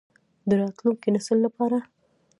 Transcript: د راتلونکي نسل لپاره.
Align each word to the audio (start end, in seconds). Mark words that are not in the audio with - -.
د 0.47 0.49
راتلونکي 0.61 1.07
نسل 1.15 1.37
لپاره. 1.45 1.77